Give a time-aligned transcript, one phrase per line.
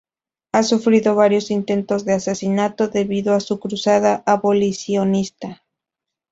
[0.53, 5.61] Ha sufrido varios intentos de asesinato debido a su cruzada abolicionista.